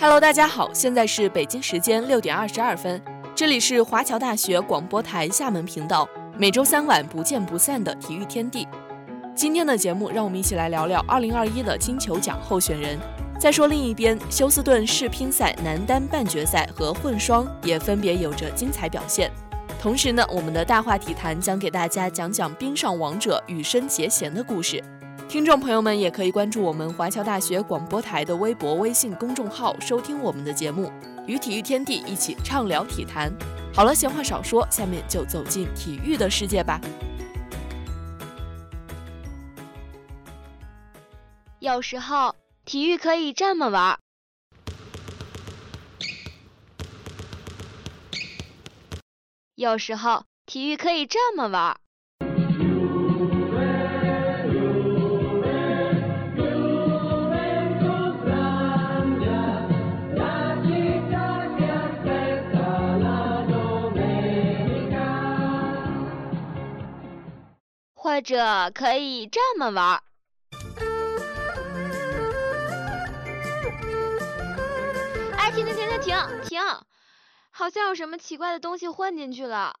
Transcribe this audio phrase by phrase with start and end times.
[0.00, 3.02] Hello，大家好，现在是北京时间六点二十二分，
[3.34, 8.64] 这里是华侨大学广播台厦门频道，每周三晚不见不散的体育天地。
[9.34, 12.96] 今天的节目，让我们一起来聊聊二零二一的金球奖候选人。
[13.40, 19.28] 再说另一边，休斯顿世乒赛男单半决赛和混双也分别有着精彩表现。
[19.80, 24.80] 同时呢，我们的大话体坛将给大家讲讲冰上王者羽生结弦的故事。
[25.28, 30.90] 听众朋友们也可以关注我们华侨大学广播台的微博、微信公众号，收听我们的节目，
[31.26, 33.30] 与体育天地一起畅聊体坛。
[33.74, 36.80] 好了，闲话少说，下面就走进体育的世界吧。
[41.58, 43.98] 有时候体育可以这么玩。
[49.56, 51.78] 有时候体育可以这么玩。
[68.18, 70.02] 或者可以这么玩。
[75.36, 76.60] 哎，停停停停停停！
[77.52, 79.78] 好像有什么奇怪的东西混进去了。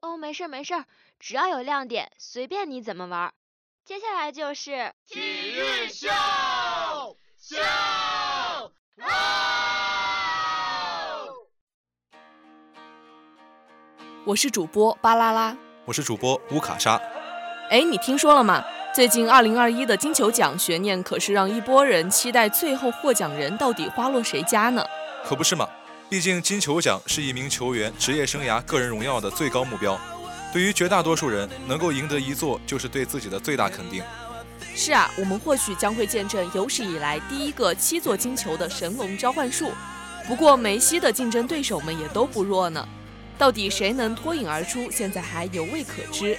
[0.00, 0.84] 哦，没事没事，
[1.20, 3.32] 只要有亮点，随便你怎么玩。
[3.84, 6.08] 接下来就是体育秀
[7.38, 9.06] 秀哦！
[14.24, 17.00] 我是主播巴啦啦，我是主播乌卡莎。
[17.70, 18.62] 哎，你听说了吗？
[18.94, 24.84] 最近二零二一的金球奖悬念可是让一波人期待最后获奖人到底花落谁家呢？
[25.24, 25.66] 可不是嘛。
[26.10, 29.98] 毕竟金球奖是一名球员职业生涯个人荣耀的最高目标，
[30.52, 34.02] 对于绝大多数人，能够赢得一座就是对自己的最大肯定。
[34.74, 39.72] 是啊，我们或许将会见证有史以来第一个七座金球的神龙召唤术。
[40.28, 42.86] 不过梅西的竞争对手们也都不弱呢，
[43.38, 46.36] 到底谁能脱颖而出，现在还犹未可知。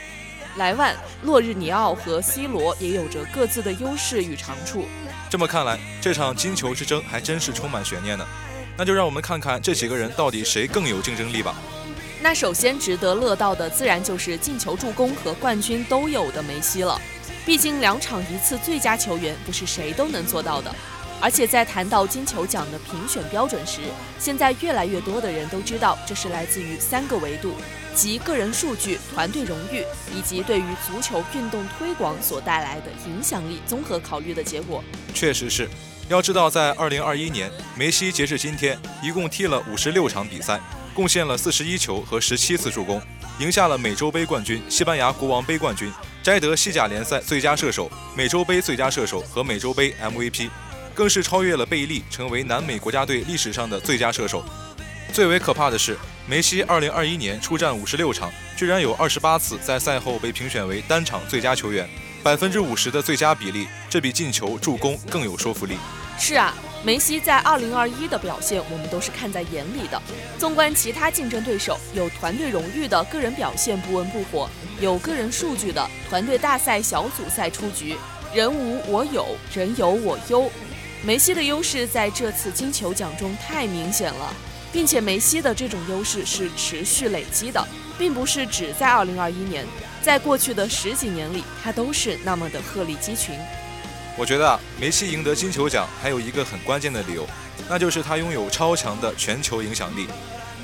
[0.56, 4.86] 莱万、洛日尼奥和 C 罗也有着各自的优势与长处。
[5.30, 8.26] 这么看来，这场金球之争还真是充满悬念呢。
[8.78, 11.56] 那就让我们看看这几个人到底谁更有竞争力吧。
[12.22, 17.00] 那首先值得乐道的，自然就是进球、助攻和冠军都有的梅西了。
[17.46, 20.74] 毕竟两场一次最佳球员不是谁都能做到的。
[21.20, 23.82] 而且在谈到金球奖的评选标准时，
[24.20, 27.56] 现在越来越多的人都知道，这是来自于三个维度，
[27.96, 29.84] 及个人数据、团队荣誉
[30.14, 34.84] 以及对于足球运动推广所带来的影响力综合考虑的结果。
[35.14, 35.70] 确实是。
[36.10, 40.60] 要知道，在2021年，梅西截至今天一共踢了56场比赛，
[40.94, 43.02] 贡献了41球和17次助攻，
[43.40, 45.90] 赢下了美洲杯冠军、西班牙国王杯冠军，
[46.22, 50.50] 摘得西甲联赛最佳射手、美洲杯最佳射手和美洲杯 MVP，
[50.94, 54.44] 更是超越了贝利，成为南美国家队历史上的最佳射手。
[55.14, 61.86] 最为可怕的是，梅西2021年出战56场，居然有28次在赛后被评选为单场最佳球员。
[62.24, 65.76] 百分之五十的最佳比例，这比进球、助攻更有说服力。
[66.18, 70.02] 是啊，梅西在二零二一的表现，我们都是看在眼里的。
[70.40, 77.98] 纵观其他竞争对手，有团队荣誉的个人表现不温不火，有个人数据的团队大赛、小组赛出局，
[78.34, 80.50] 人无我有，人有我优。
[81.06, 84.34] 梅西的优势在这次金球奖中太明显了，
[84.74, 87.66] 并且梅西的这种优势是持续累积的，
[87.98, 89.66] 并不是只在二零二一年。
[90.02, 93.38] 在过去的十几年里，他都是那么的鹤立鸡群。
[94.18, 97.28] 我觉得啊，梅西赢得金球奖还有一个很关键的理由，
[97.70, 100.08] 那就是他拥有超强的全球影响力。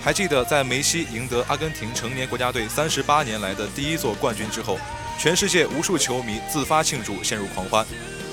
[0.01, 4.79] 还记得在梅西赢得阿根廷成年国家队三十八年来的第一座冠军之后，
[5.19, 7.85] 全世界无数球迷自发庆祝，陷入狂欢。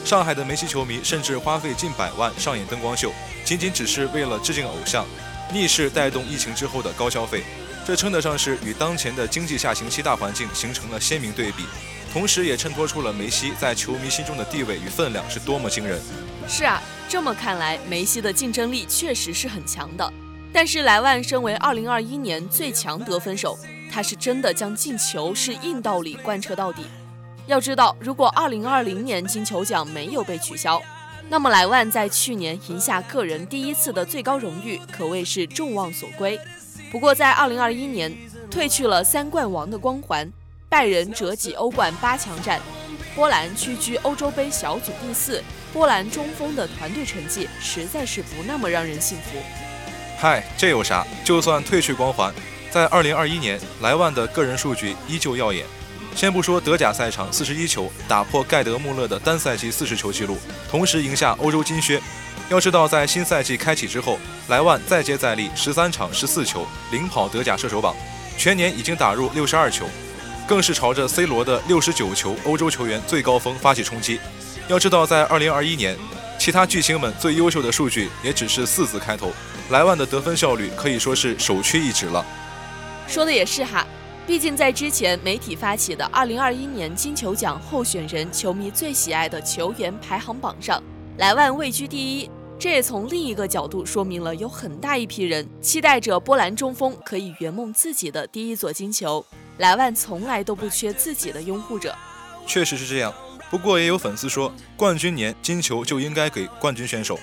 [0.05, 3.13] 上海的梅西球迷甚至花费近百万上演灯光秀，
[3.45, 5.05] 仅仅只是为了致敬偶像，
[5.53, 7.45] 逆势带动疫情之后的高消费。
[7.87, 11.65] 这称得上是与当前的经济下行期大环境形成了鲜明对比，
[12.13, 16.01] 同时也衬托出了梅西在球迷心中的地位与分量是多么惊人。
[16.49, 20.13] 是啊，这么看来，梅西的竞争力确实是很强的。
[20.53, 23.57] 但是莱万身为2021年最强得分手，
[23.93, 26.87] 他是真的将进球是硬道理贯彻到底。
[27.47, 30.83] 要知道，如果2020年金球奖没有被取消，
[31.29, 36.39] 那么莱万在去年赢下个人第一次的最高荣誉，可谓是众望所归。
[36.91, 38.17] 不过，在2021年
[38.49, 40.31] 褪去了三冠王的光环，
[40.69, 42.61] 拜仁折戟欧冠八强战，
[43.17, 45.43] 波兰屈居欧洲杯小组第四，
[45.73, 49.37] 波兰中锋的团队成绩实在是不那么让人信服。
[50.19, 51.05] 嗨，这有啥？
[51.25, 52.33] 就算褪去光环，
[52.71, 55.67] 在2021年，莱万的个人数据依旧耀眼。
[56.17, 60.39] 先不说德甲赛场41球打破盖德穆勒的单赛季40球纪录，
[60.71, 62.01] 同时赢下欧洲金靴。
[62.49, 64.19] 要知道，在新赛季开启之后，
[64.49, 67.95] 莱万再接再厉，十三场十四球，领跑德甲射手榜，
[68.39, 69.85] 全年已经打入六十二球，
[70.49, 74.19] 更是朝着 C 罗的六十九球欧洲球员最高峰发起冲击。
[74.69, 75.99] 要知道，在二零二一年，
[76.39, 79.35] 其他巨星们最优秀的数据也只是四字开头，
[79.69, 82.25] 莱万的得分效率可以说是首屈一指了。
[83.07, 83.87] 说的也是哈。
[84.27, 90.83] 毕竟，在之前媒体发起的2021年金球奖候选人球迷最喜爱的球员排行榜上，
[91.19, 92.29] 莱万位居第一。
[92.59, 99.25] 这也从另一个角度说明了，有很大一批人期待着波兰中锋可以圆梦自己的第一座金球。
[99.59, 101.95] 莱万从来都不缺自己的拥护者。
[102.49, 103.15] 确实是这样，
[103.49, 107.17] 不过也有粉丝说，冠军年金球就应该给冠军选手。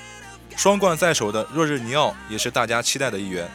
[0.56, 3.46] 双冠在手的若日尼奥也是大家期待的一员。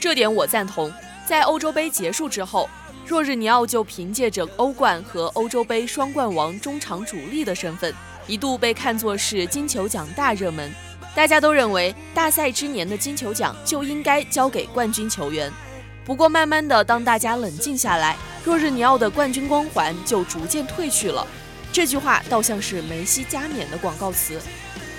[0.00, 0.92] 这点我赞同。
[1.26, 2.68] 在欧洲杯结束之后，
[3.06, 7.94] 若日尼奥就凭借着欧冠和欧洲杯双冠王中场主力的身份，
[8.26, 10.72] 一度被看作是金球奖大热门。
[11.14, 15.52] 大家都认为大赛之年的金球奖就应该交给冠军球员。
[16.04, 21.26] 不过慢慢的，当大家冷静下来，若日尼奥的冠军光环就逐渐褪去了。
[21.72, 24.40] 这句话倒像是梅西加冕的广告词。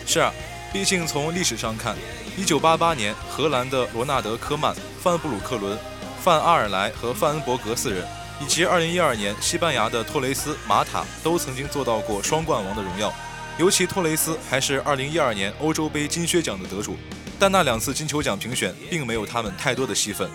[0.05, 0.31] 是啊，
[0.71, 1.95] 毕竟从历史上看
[2.37, 5.77] ，1988年荷兰的罗纳德·科曼、范布鲁克伦。
[6.23, 8.07] 范阿尔莱和范恩伯格四人，
[8.39, 13.13] 以及2012年西班牙的托雷斯、马塔都曾经做到过双冠王的荣耀。
[13.57, 16.95] 尤其托雷斯还是2012年欧洲杯金靴奖的得主，
[17.37, 20.29] 但那两次金球奖评选并没有他们太多的戏份。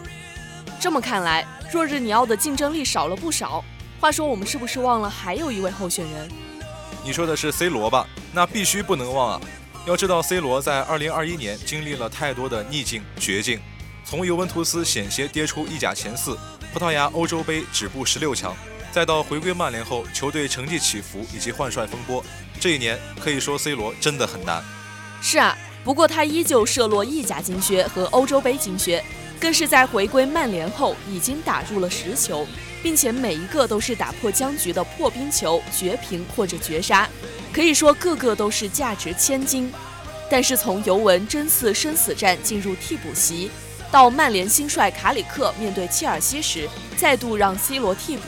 [0.78, 1.42] 这么看来，
[1.72, 3.64] 若日尼奥的竞争力少了不少。
[3.98, 6.28] 话说，我们是不是忘了还有一位候选人？
[7.02, 8.06] 你说的是 C 罗吧？
[8.30, 9.40] 那必须不能忘啊！
[9.86, 13.58] 要知道，C 罗在2021年经历了太多的逆境、绝境。
[14.08, 16.34] 从尤文图斯险些跌出意甲前四，
[16.72, 18.56] 葡萄牙欧洲杯止步十六强，
[18.90, 22.24] 再到回归曼联后球队成绩起伏以及换帅风波，
[22.58, 24.64] 这一年可以说 C 罗真的很难。
[25.20, 29.04] 是啊，不过他依旧射落意甲金靴和欧洲杯金靴，
[29.38, 32.46] 更是在回归曼联后已经打入了十球，
[32.82, 37.06] 并且每一个都是打破僵局的破冰球、绝平或者绝杀，
[37.52, 39.70] 可以说个个都是价值千金。
[40.30, 43.50] 但是从尤文争四生死战进入替补席。
[43.90, 48.24] 到曼联新帅卡里克面对切尔西时，再度让 C 罗替补，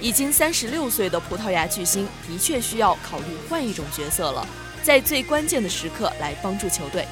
[0.00, 4.46] 已经三十六岁的葡萄牙巨星的确需要考虑换一种角色了，
[4.82, 7.06] 在最关键的时刻来帮助球队。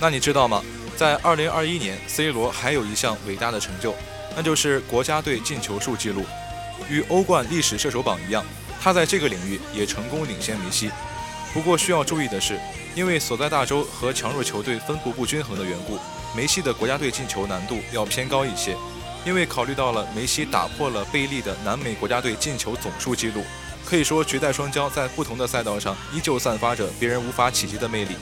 [0.00, 0.62] 那你知道吗？
[0.96, 3.94] 在二零二一年，C 罗还有一项伟大的成就，
[4.34, 6.24] 那就是国家队进球数纪录，
[6.88, 8.44] 与欧冠历史射手榜一样，
[8.80, 10.90] 他在这个领域也成功领先梅西。
[11.52, 12.58] 不过需要注意的是，
[12.94, 15.98] 因为所在大洲和强弱球队分布不均衡的缘故。
[16.34, 18.76] 梅西的国家队进球难度要偏高一些，
[19.24, 23.42] 因为考虑到了梅西打破了贝利的南美国家队进球总数纪录，
[23.84, 28.16] 可以说绝代双骄在不同的赛道上依旧散发着别人无法企及的魅力。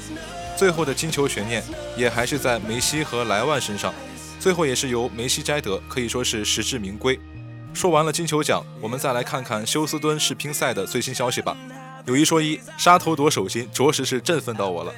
[0.56, 1.62] 最后的金球悬念
[1.96, 3.94] 也还是在梅西和莱万身上，
[4.38, 7.18] 最后也是由梅西摘得，可以说是实至名归。
[7.72, 11.56] 说完了金球奖，我们再来看看休斯敦世乒赛的最新消息吧。
[12.04, 14.92] 有一说一，杀头夺首金着实是振奋到我了。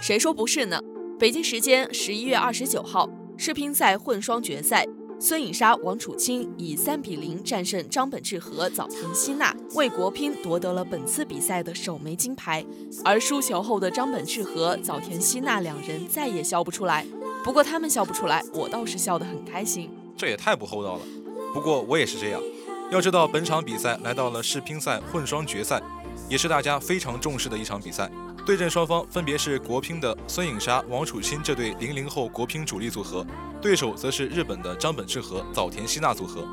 [0.00, 0.80] 谁说不是呢？
[1.18, 4.86] 北京时间十一月二十九号，世乒赛混双决赛，
[5.18, 12.64] 孙颖莎、王楚钦以三比零战胜张本智和、早田希娜，为国乒夺得了本次比赛的首枚金牌。
[13.04, 17.04] 而输球后的张本智和、早田希娜两人再也笑不出来。
[17.42, 19.90] 不过他们笑不出来，我倒是笑得很开心。
[20.16, 21.02] 这也太不厚道了。
[21.52, 22.40] 不过我也是这样。
[22.92, 25.82] 要知道，本场比赛来到了世乒赛混双决赛，
[26.28, 28.08] 也是大家非常重视的一场比赛。
[28.48, 33.22] 对阵双方分别是国乒的孙颖莎、王楚钦这对零零后国乒主力组合，
[33.60, 36.48] 对手则是日本的张本智和、早田希娜组合。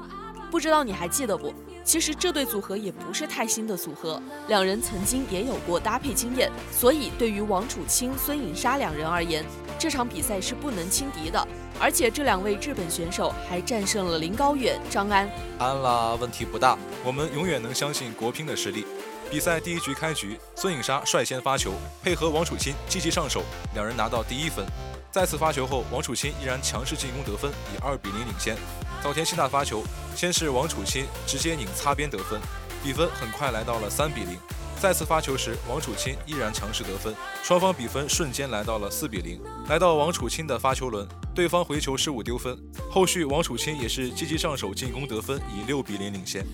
[0.51, 1.53] 不知道你还记得不？
[1.85, 9.45] 其实这对组合也不是太新的组合，两人曾经也有过搭配经验，所以对于王楚钦、孙颖莎两人而言，
[9.79, 11.47] 这场比赛是不能轻敌的。
[11.79, 15.29] 而且这两位日本选手还战胜了林高远、张安。
[15.59, 18.85] 安啦，问题不大，我们永远能相信国乒的实力。
[19.32, 24.65] 比赛第一局开局，孙颖莎率先发球，配合王楚钦积极上手，两人拿到第一分。
[25.12, 28.55] 再次发球后，王楚钦依然强势进攻得分，以二比零领先。
[29.03, 29.84] 早田希娜发球，
[30.15, 32.39] 先是王楚钦直接拧擦边得分，
[32.84, 34.38] 比分很快来到了三比零。
[34.79, 39.41] 再次发球时，王楚钦依然强势得分，双方比分瞬间来到了四比零。
[39.67, 42.58] 来到王楚钦的发球轮，对方回球失误丢分，
[42.91, 46.46] 后续王楚钦也是积极上手进攻得分，以六比零领先。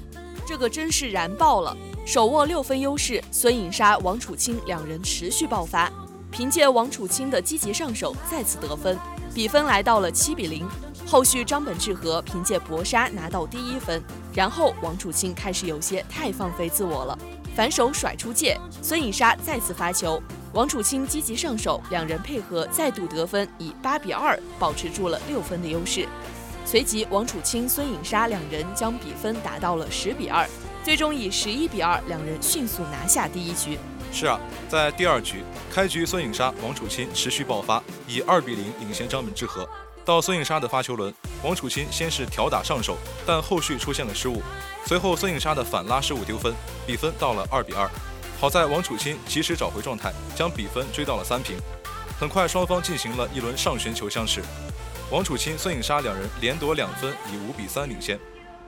[0.46, 1.76] 这个真是燃爆了！
[2.06, 5.92] 手握六分优势，孙颖莎、王楚钦两人持续爆发，
[6.32, 8.98] 凭借王楚钦的积极上手再次得分，
[9.34, 10.68] 比分来到了七比零。
[11.06, 14.02] 后续张本智和凭借搏杀拿到第一分，
[14.34, 17.18] 然后王楚钦开始有些太放飞自我了，
[17.56, 20.22] 反手甩出界，孙颖莎再次发球，
[20.54, 26.08] 王楚钦积极上手，两人配合再度得分，以八比二保持住了六分的优势。
[26.66, 30.48] 随即，王楚钦、孙颖莎两人将比分打到了十比二，
[30.84, 33.78] 最终以十一比二，两人迅速拿下第一局。
[34.14, 34.40] 是啊，
[34.70, 39.68] 在第二局开局，孙颖莎、王楚钦持续爆发，以二比零领先张本智和。
[40.04, 41.14] 到孙颖莎的发球轮，
[41.44, 44.42] 王楚钦先是挑打上手，但后续出现了失误，
[44.86, 46.54] 随后孙颖莎的反拉失误丢分，
[46.88, 47.90] 比分到了二比二。
[48.40, 51.56] 好在王楚钦及时找回状态，将比分追到了三平。
[52.20, 54.42] 很快，双方进行了一轮上旋球相持，
[55.12, 58.18] 王楚钦、孙颖莎两人连夺两分，以五比三领先。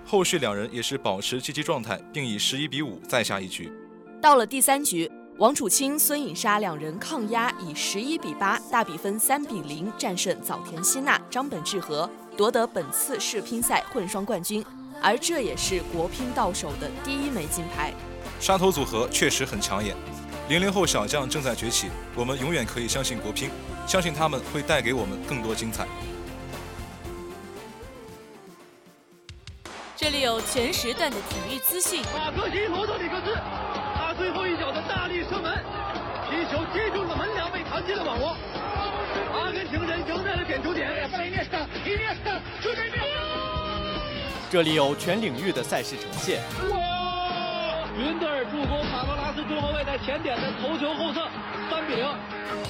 [0.05, 3.71] 后续两人也是保持积极状态，并以十一比五再下一局。
[4.21, 14.61] 到了第三局，王楚钦、孙颖莎两人抗压，以十一比八大比分三比零战胜早田希娜、张本智和，夺得本次世乒赛混双冠军。
[15.01, 17.93] 而这也是国乒到手的第一枚金牌。
[18.41, 19.95] 杀头组合确实很抢眼，
[20.49, 23.49] 零零后小将正在崛起，我们永远可以相信国乒，
[23.87, 25.87] 相信他们会带给我们更多精彩。
[30.03, 32.01] 这里有全时段的体育资讯。
[32.13, 33.33] 马克西罗德里克斯，
[33.95, 35.53] 他最后一脚的大力射门，
[36.29, 38.35] 皮球击中了门梁，被弹进了网窝。
[39.31, 41.09] 阿根廷人赢在了点球点。
[44.51, 46.41] 这里有全领域的赛事呈现。
[47.97, 51.29] 云德尔助攻卡罗拉斯中后卫在前点的头球后侧，
[51.71, 52.05] 三比零。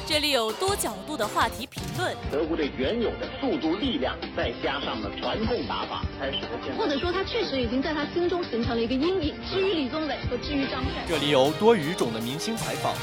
[0.05, 2.15] 这里有多角度的话题评论。
[2.31, 6.77] 德国队原有的速度、力量，再加上了传控打法，才使得现在。
[6.77, 9.35] 或者说，他确实已经在他心中形成了一个阴影。
[9.49, 12.93] 至于李宗伟和至于张帅，这里有多语种的明星采访。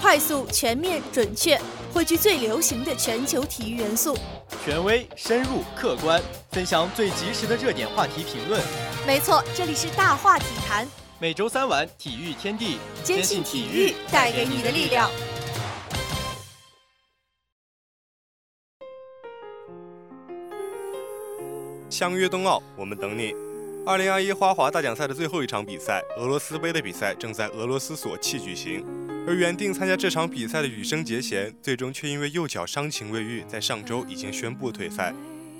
[0.00, 1.60] 快速、全面、准确，
[1.92, 4.16] 汇聚最流行的全球体育元素。
[4.62, 8.62] 权威、深入、客观，分享最及时的热点话题评论。
[9.06, 10.86] 没错，这里是大话体坛。
[11.18, 15.10] 每周三晚，体育天地，坚信体育带给你的力量。
[21.88, 23.34] 相约冬奥，我们等你。
[23.86, 28.84] 二零二一花滑大奖赛的最后一场比赛——俄罗斯杯的比赛，正在俄罗斯索契举行。
[29.26, 35.14] 而原定参加这场比赛的羽生结弦，最终却因为右脚伤情未愈，在上周已经宣布退赛。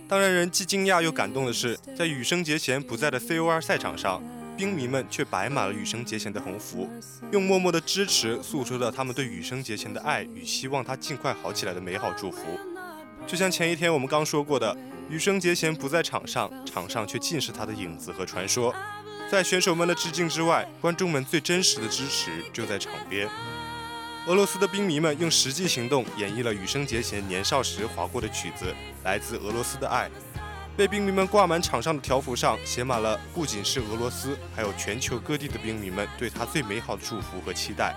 [0.07, 4.23] 当让人既惊讶又感动的是，在羽生结弦不在的 COR 赛场上，
[4.57, 6.89] 冰迷们却摆满了羽生结弦的横幅，
[7.33, 12.39] 用默默的支持诉说着他们对羽生结弦的爱与希望他尽快好起来的美好祝福。
[13.31, 14.77] 就像前一天我们刚说过的，
[15.09, 18.75] 羽生结弦不在场上，场上却尽是他的影子和传说。
[19.31, 23.29] 在选手们的致敬之外，观众们最真实的支持就在场边。
[24.27, 28.65] 俄罗斯的冰迷们用实际行动演绎了羽生结弦年少时划过的曲子
[29.05, 30.09] 《来自俄罗斯的爱》，
[30.77, 37.95] 被冰迷们挂满场上的条幅上写满了不仅是俄罗斯，还有全球各地的冰迷们对他最美好的祝福和期待。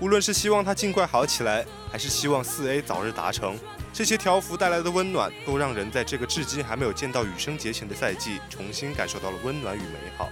[0.00, 3.56] 无论是希望他尽快好起来，还是希望四 A 早日达成，
[3.94, 10.28] 这些条幅带来的温暖，都让人在这个至今还没有见到羽生结弦的赛季，重新感受到了温暖与美好。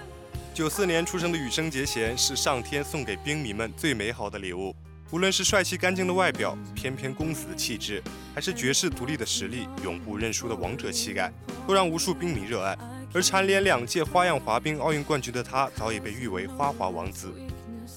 [0.53, 4.75] 九四年出生的羽生结弦是上天送给冰迷们最美好的礼物。
[5.11, 8.03] 无论是帅气干净的外表、翩翩公子的气质，
[8.35, 11.31] 还是绝世独立的实力、永不认输的王者气概，
[11.65, 12.77] 都让无数冰迷热爱。
[13.13, 17.33] 而蝉联两届花样滑冰奥运冠军的他，早已被誉为花滑王子。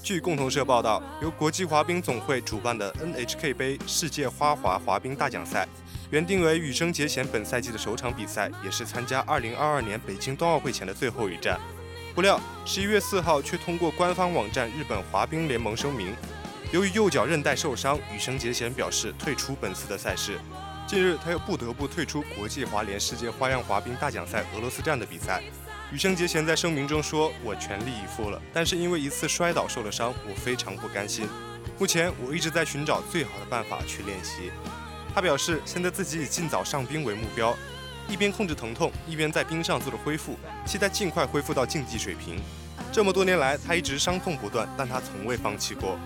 [0.03, 5.67] 据共同社报道，由国际滑冰总会主办的 NHK 杯世界花滑滑冰大奖赛，
[6.11, 11.61] 原定为羽生结弦本赛季的首场比赛，也是参加2022年北京冬奥会前的最后一站。
[12.15, 16.15] 不料，十一月四号却通过官方网站日本滑冰联盟声明，
[16.73, 20.39] 由于右脚韧带受伤，羽生结弦表示退出本次的赛事。
[20.87, 25.43] 近日，他又不得不退出国际滑联世界花样滑冰大奖赛俄罗斯站的比赛。
[25.93, 31.29] 羽生结弦在声明中说：“我全力以赴了，但是因为一次摔倒受了伤，我非常不甘心。
[31.79, 34.51] 目前我一直在寻找最好的办法去练习。”
[35.15, 37.57] 他表示，现在自己以尽早上冰为目标。
[38.09, 42.37] 一边控制疼痛，一边在冰上做着恢复，期待尽快恢复到竞技水平。
[42.93, 45.99] 这么多年来，他一直伤痛不断，但他从未放弃过。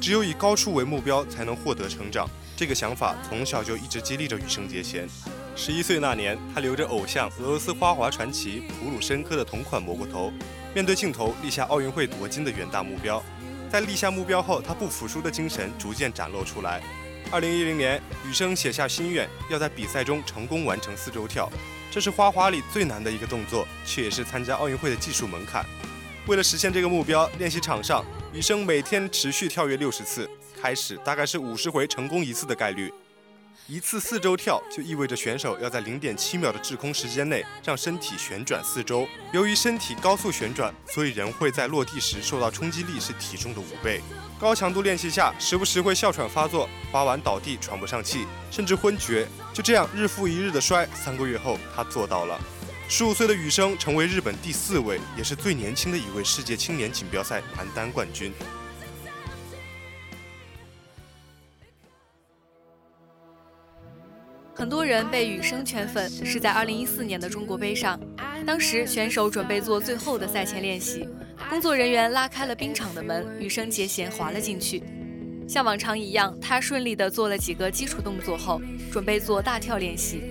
[0.00, 2.28] 只有以高处为目标，才能获得成长。
[2.56, 5.08] 这个想法从小就一直激励着羽生结弦。
[5.54, 10.32] 十一岁那年，他留着偶像俄罗斯花滑传奇普鲁申科的同款蘑菇头，
[10.74, 13.22] 面对镜头立下奥运会夺金的远大目标。
[13.70, 16.82] 在立下目标后，他不服输的精神逐渐展露出来。
[17.30, 21.50] 二零一零年，羽生写下心愿，要在比赛中成功完成四周跳。
[21.90, 25.64] 这是花滑里最难的一个动作，却也是参加奥运会的技术门槛。
[26.26, 30.28] 为了实现这个目标，练习场上，羽生每天持续跳跃六十次，
[30.62, 32.92] 开始大概是五十回成功一次的概率。
[33.66, 39.08] 一次四周跳就意味着选手要在零点七秒的滞空时间内让身体旋转四周。
[39.32, 44.00] 由于身体高速旋转，所以人会在落地时受到冲击力是体重的五倍。
[44.38, 49.26] 高强度练习下，时不时会哮喘发作，滑完倒地喘不上气，甚至昏厥。
[49.52, 52.40] 就这样日复一日的摔，三个月后他做到了。
[52.88, 58.32] 十五岁的羽生成为日本第四位，也是最年轻的一位世界青年锦标赛男单冠军。
[64.62, 67.98] 很多人被羽生圈粉，是在2014年的中国杯上。
[68.46, 71.04] 当时选手准备做最后的赛前练习，
[71.50, 74.80] 工作人员拉开了冰场的门，羽生结弦滑了进去。
[75.48, 80.22] 像往常一样，他顺利地做了几个基础动作后，准备做大跳练习。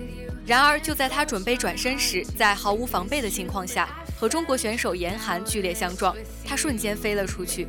[0.46, 3.86] 然而，就在他准备转身时，在毫无防备的情况下，
[4.18, 7.68] 和中国选手严寒剧烈相撞，他瞬间飞了出去，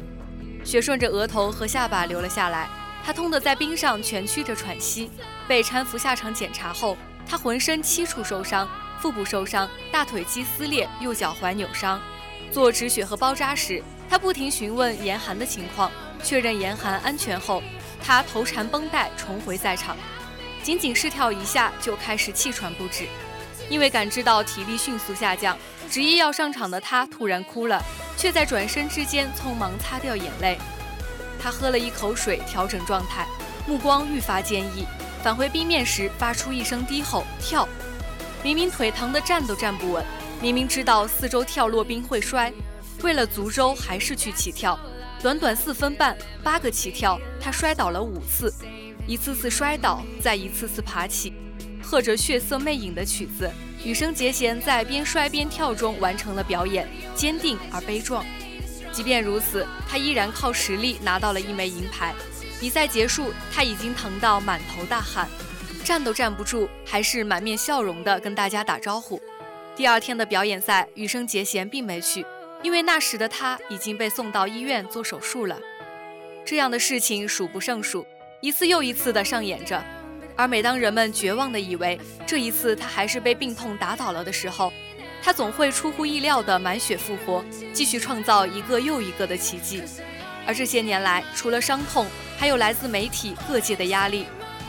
[0.63, 2.69] 血顺着额头和下巴流了下来。
[3.05, 5.11] 他痛得在冰上蜷曲着喘息，
[5.47, 6.97] 被搀扶下场检查后，
[7.27, 8.67] 他浑身七处受伤，
[8.99, 11.99] 腹部受伤，大腿肌撕裂，右脚踝扭伤。
[12.51, 15.91] 做止血和包扎时，他不停询问严寒的情况，
[16.23, 17.61] 确认严寒安全后，
[18.03, 19.97] 他头缠绷带重回赛场。
[20.61, 23.05] 仅仅试跳一下就开始气喘不止，
[23.69, 25.57] 因为感知到体力迅速下降，
[25.89, 27.83] 执意要上场的他突然哭了，
[28.15, 30.57] 却在转身之间匆忙擦掉眼泪。
[31.41, 33.27] 他喝了一口水，调整状态，
[33.67, 34.85] 目光愈发坚毅。
[35.23, 37.65] 返回冰面时，发出一声低吼：“跳！”
[38.43, 40.05] 明明腿疼的站都站不稳，
[40.41, 42.51] 明明知道四周跳落冰会摔，
[43.01, 44.77] 为了足周还是去起跳。
[45.21, 48.53] 短短四分半，八个起跳，他摔倒了五次，
[49.07, 51.31] 一次次摔倒，再一次次爬起。
[51.81, 53.49] 和着血色魅影的曲子，
[53.85, 58.25] 羽生结弦在边摔边跳中完成了表演，坚定而悲壮。
[58.91, 62.13] 即便如此，他依然靠实力拿到了一枚银牌。
[62.63, 65.27] 比赛结束，他已经疼到满头大汗，
[65.83, 69.21] 站都站不住，还是满面笑容的跟大家打招呼。
[69.75, 72.25] 第二天的表演赛，羽生结弦并没去，
[72.61, 75.59] 因为那时的他已经被送到医院做手术了。
[76.45, 78.07] 这样的事情数不胜数，
[78.39, 79.83] 一次又一次的上演着。
[80.37, 84.71] 而每当人们绝望的以为这一次他还是被病痛打倒了的时候，
[85.21, 89.83] 他总会出乎意料的满血复活，继续创造一个又一个的奇迹。
[90.45, 94.25] 而这些年来，除了伤痛，还有来自媒体各界的压力，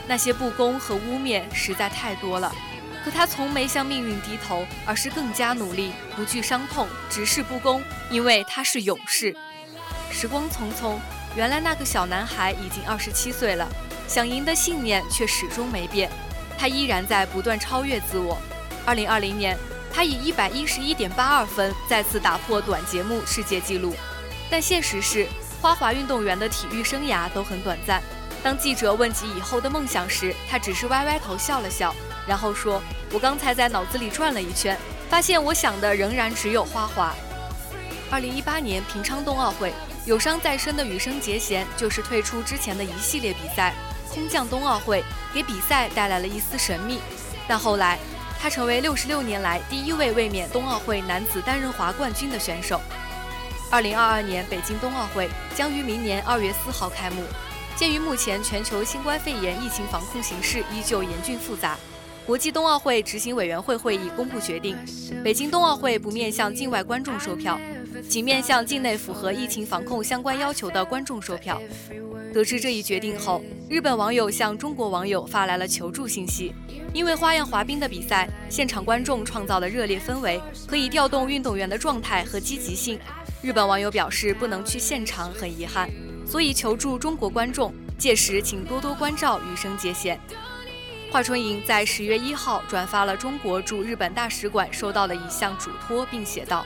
[0.06, 2.54] 那些不公和污蔑实在太多了。
[3.04, 9.36] 可他从没向命运低头，而是更加努力，不惧伤痛，直视不公，因为他是勇士。
[10.10, 10.96] 时光匆匆，
[11.36, 13.68] 原来那个小男孩已经二十七岁了，
[14.08, 16.10] 想赢的信念却始终没变，
[16.56, 18.38] 他依然在不断超越自我。
[18.86, 19.58] 二零二零年。
[19.96, 23.94] 他以一百一十一点八二分再次打破短节目世界纪录，
[24.50, 25.28] 但现实是，
[25.64, 28.02] 花滑运动员的体育生涯都很短暂。
[28.42, 31.94] 当记者问及以后的梦想时，他只是歪歪头笑了笑，
[32.28, 37.14] 然后说：“我刚才在脑子里转了一圈，发现我想的仍然只有花滑。”
[38.12, 39.72] 二零一八年平昌冬奥会，
[40.04, 43.72] 有伤在身的羽生结弦就是退出之前的一系列比赛，
[44.10, 46.98] 空降冬奥会，给比赛带来了一丝神秘，
[47.48, 47.98] 但后来。
[48.38, 52.78] 他成为六十六年来第一位卫冕冬奥会男子单人滑冠军的选手。
[53.74, 57.24] 二零二二年北京冬奥会将于明年二月四号开幕。
[57.74, 61.76] 鉴于目前全球新冠肺炎疫情防控形势依旧严峻复杂，
[62.24, 64.78] 国际冬奥会执行委员会会议公布决定，
[65.24, 67.60] 北京冬奥会不面向境外观众售票，
[68.08, 71.60] 仅面向境内符合疫情防控相关要求的观众售票。
[72.32, 76.54] 得知这一决定后，日本网友向中国网友发来了求助信息。
[76.92, 83.00] 因为花样滑冰的比赛，现场观众创造的热烈氛围可以调动运动员的状态和积极性。
[83.44, 85.86] 日本网友表示不能去现场很遗憾，
[86.26, 90.18] 所以求助中国观众，届时请多多关照羽生结弦。
[91.12, 96.64] 华春莹在十月一号转发了中国驻日本大使馆收到的一项嘱托，并写道：“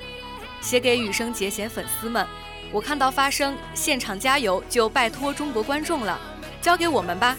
[0.63, 2.25] 写给羽生结弦粉丝们。”
[2.71, 6.17] 我看到发声，现场加油，就拜托中国观众了，
[6.63, 7.37] 交给我们吧。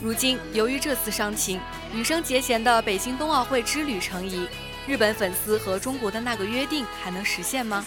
[0.00, 1.60] 如今由于这次伤情，
[1.92, 4.48] 羽生结弦的北京冬奥会之旅成疑，
[4.86, 7.84] 日本粉丝和中国的那个约定还能实现吗？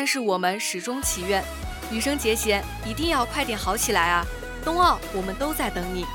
[0.00, 1.42] 但是我们始终祈愿，
[1.90, 4.24] 羽生结弦一定要快点好起来啊！
[4.64, 6.06] 冬奥我们都在等你。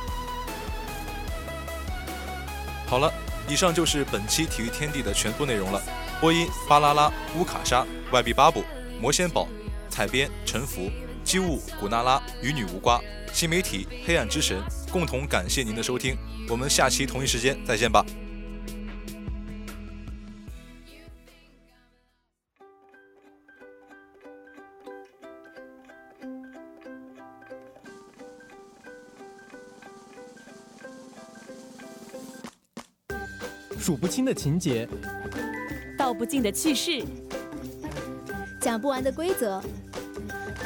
[2.87, 3.11] 好了，
[3.45, 5.81] 以上就是本期体育天地的全部内容了。
[6.21, 8.63] 播音：巴啦啦、乌卡莎、外币巴布。
[9.01, 9.49] 魔仙堡、
[9.89, 10.89] 采编陈福、
[11.25, 13.01] 机务古娜拉、与女无瓜、
[13.33, 16.15] 新媒体黑暗之神共同感谢您的收听，
[16.47, 18.05] 我们下期同一时间再见吧。
[33.93, 34.89] 数不清的情节，
[35.95, 37.05] 道不尽的趣事，
[38.59, 39.61] 讲不完的规则，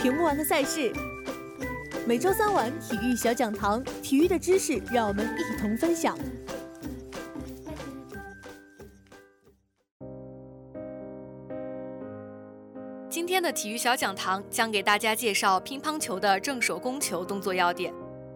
[0.01, 0.93] 评不完的赛事。
[2.07, 6.17] 每周三晚体育小讲堂，体育的知识让我们一同分享。
[13.09, 17.93] 今天的体育小讲堂将给大家介绍乒乓球的正手攻球动作要点。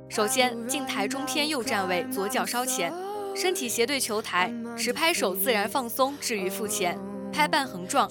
[0.10, 2.92] 首先，近台中偏右站位，左脚稍前，
[3.36, 6.98] 身体斜对球台，持拍手自然放松置于腹前，
[7.32, 8.10] 拍半横撞。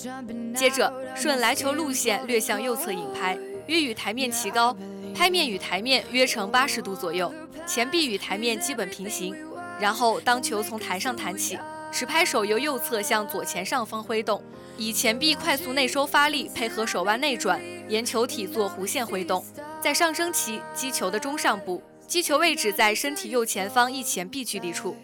[0.54, 4.76] 接着顺来球路线略向右侧引拍，约与台面齐高，
[5.14, 7.32] 拍面与台面约成八十度左右，
[7.66, 9.34] 前臂与台面基本平行。
[9.78, 11.58] 然后当球从台上弹起，
[11.92, 14.42] 持拍手由右侧向左前上方挥动。
[14.76, 19.44] 以前臂快速内收发力，配合手腕内转，沿球体做弧线挥动。
[19.80, 24.96] 在上升期击球的中上部，击球位置在身体右前方一前臂距离处。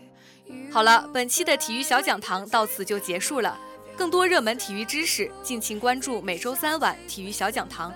[0.77, 3.59] 好了，本期的体育小讲堂到此就结束了。
[3.97, 7.91] 更多热门体育知识，敬请关注每周三晚体育小讲堂。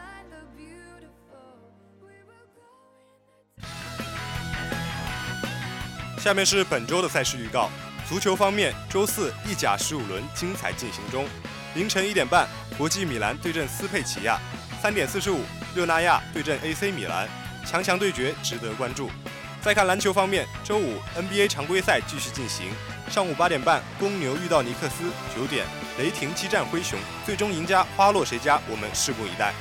[6.16, 7.68] 下面是本周的赛事预告。
[8.08, 11.26] 足球方面，周四意甲十五轮精彩进行中。
[11.74, 14.38] 凌晨一点半，国际米兰对阵斯佩齐亚；
[14.80, 15.42] 三点四十五，
[15.74, 17.28] 热那亚对阵 AC 米兰，
[17.66, 19.10] 强强对决，值得关注。
[19.62, 22.70] 再看篮球方面，周五 NBA 常规赛继续进行，
[23.10, 25.04] 上午八点半，公牛遇到尼克斯；
[25.36, 25.66] 九点，
[25.98, 28.58] 雷霆激战灰熊，最终赢家花落谁家？
[28.70, 29.52] 我们拭目以待。